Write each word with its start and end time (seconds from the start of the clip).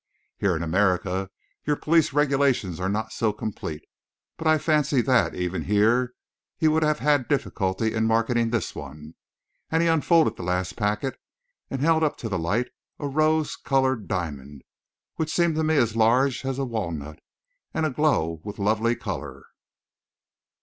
Here 0.39 0.55
in 0.55 0.63
America, 0.63 1.29
your 1.63 1.75
police 1.75 2.11
regulations 2.11 2.79
are 2.79 2.89
not 2.89 3.11
so 3.13 3.31
complete; 3.31 3.83
but 4.35 4.47
I 4.47 4.57
fancy 4.57 4.99
that, 5.03 5.35
even 5.35 5.65
here, 5.65 6.15
he 6.57 6.67
would 6.67 6.81
have 6.81 6.97
had 6.97 7.27
difficulty 7.27 7.93
in 7.93 8.05
marketing 8.07 8.49
this 8.49 8.73
one," 8.73 9.13
and 9.69 9.83
he 9.83 9.87
unfolded 9.87 10.37
the 10.37 10.41
last 10.43 10.75
packet, 10.75 11.19
and 11.69 11.81
held 11.83 12.03
up 12.03 12.17
to 12.17 12.29
the 12.29 12.39
light 12.39 12.69
a 12.97 13.07
rose 13.07 13.55
diamond 14.07 14.63
which 15.17 15.31
seemed 15.31 15.53
to 15.53 15.63
me 15.63 15.77
as 15.77 15.95
large 15.95 16.45
as 16.45 16.57
a 16.57 16.65
walnut, 16.65 17.19
and 17.71 17.85
a 17.85 17.91
glow 17.91 18.41
with 18.43 18.57
lovely 18.57 18.95
colour. 18.95 19.45